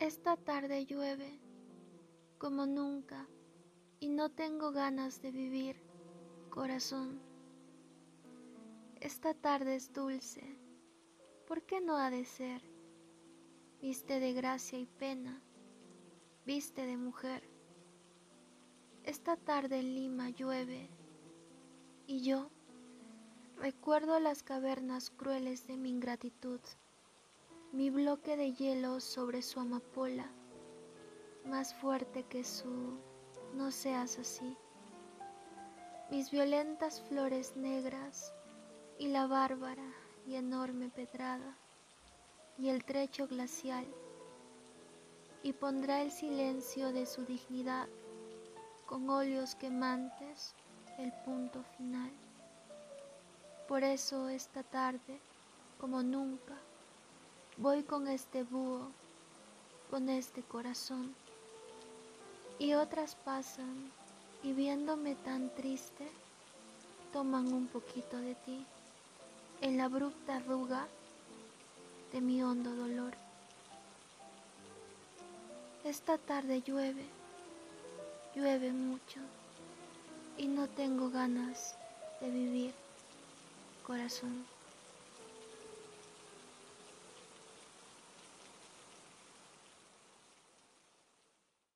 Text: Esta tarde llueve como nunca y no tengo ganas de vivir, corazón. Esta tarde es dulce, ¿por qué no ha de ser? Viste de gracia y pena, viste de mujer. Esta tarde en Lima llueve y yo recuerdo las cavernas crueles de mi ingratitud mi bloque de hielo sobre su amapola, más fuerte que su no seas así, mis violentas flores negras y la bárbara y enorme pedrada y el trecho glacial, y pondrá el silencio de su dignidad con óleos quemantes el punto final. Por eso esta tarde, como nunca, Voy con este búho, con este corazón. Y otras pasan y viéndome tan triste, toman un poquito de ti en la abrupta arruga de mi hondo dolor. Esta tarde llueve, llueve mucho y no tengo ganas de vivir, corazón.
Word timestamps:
Esta 0.00 0.38
tarde 0.38 0.86
llueve 0.86 1.38
como 2.38 2.64
nunca 2.64 3.28
y 3.98 4.08
no 4.08 4.30
tengo 4.30 4.72
ganas 4.72 5.20
de 5.20 5.30
vivir, 5.30 5.76
corazón. 6.48 7.20
Esta 8.98 9.34
tarde 9.34 9.74
es 9.74 9.92
dulce, 9.92 10.56
¿por 11.46 11.64
qué 11.64 11.82
no 11.82 11.98
ha 11.98 12.08
de 12.08 12.24
ser? 12.24 12.62
Viste 13.82 14.20
de 14.20 14.32
gracia 14.32 14.78
y 14.78 14.86
pena, 14.86 15.42
viste 16.46 16.86
de 16.86 16.96
mujer. 16.96 17.46
Esta 19.04 19.36
tarde 19.36 19.80
en 19.80 19.94
Lima 19.94 20.30
llueve 20.30 20.88
y 22.06 22.22
yo 22.22 22.50
recuerdo 23.58 24.18
las 24.18 24.42
cavernas 24.42 25.10
crueles 25.10 25.66
de 25.66 25.76
mi 25.76 25.90
ingratitud 25.90 26.60
mi 27.72 27.88
bloque 27.88 28.36
de 28.36 28.52
hielo 28.52 28.98
sobre 28.98 29.42
su 29.42 29.60
amapola, 29.60 30.26
más 31.44 31.72
fuerte 31.72 32.24
que 32.24 32.42
su 32.42 32.98
no 33.54 33.70
seas 33.70 34.18
así, 34.18 34.56
mis 36.10 36.32
violentas 36.32 37.00
flores 37.02 37.54
negras 37.54 38.34
y 38.98 39.06
la 39.06 39.28
bárbara 39.28 39.86
y 40.26 40.34
enorme 40.34 40.88
pedrada 40.88 41.56
y 42.58 42.70
el 42.70 42.84
trecho 42.84 43.28
glacial, 43.28 43.86
y 45.44 45.52
pondrá 45.52 46.02
el 46.02 46.10
silencio 46.10 46.92
de 46.92 47.06
su 47.06 47.24
dignidad 47.24 47.88
con 48.84 49.08
óleos 49.08 49.54
quemantes 49.54 50.54
el 50.98 51.12
punto 51.24 51.62
final. 51.78 52.10
Por 53.68 53.84
eso 53.84 54.28
esta 54.28 54.64
tarde, 54.64 55.20
como 55.78 56.02
nunca, 56.02 56.56
Voy 57.60 57.82
con 57.82 58.08
este 58.08 58.42
búho, 58.42 58.90
con 59.90 60.08
este 60.08 60.42
corazón. 60.42 61.14
Y 62.58 62.72
otras 62.72 63.16
pasan 63.16 63.92
y 64.42 64.54
viéndome 64.54 65.14
tan 65.14 65.54
triste, 65.54 66.08
toman 67.12 67.52
un 67.52 67.66
poquito 67.66 68.16
de 68.16 68.34
ti 68.34 68.64
en 69.60 69.76
la 69.76 69.84
abrupta 69.84 70.36
arruga 70.36 70.88
de 72.14 72.22
mi 72.22 72.42
hondo 72.42 72.74
dolor. 72.74 73.12
Esta 75.84 76.16
tarde 76.16 76.62
llueve, 76.62 77.04
llueve 78.34 78.72
mucho 78.72 79.20
y 80.38 80.46
no 80.46 80.66
tengo 80.66 81.10
ganas 81.10 81.74
de 82.22 82.30
vivir, 82.30 82.72
corazón. 83.86 84.46